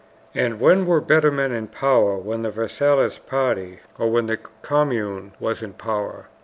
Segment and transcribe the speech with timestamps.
[0.33, 5.33] And when were better men in power, when the Versaillist party or when the Commune
[5.39, 6.25] was in power?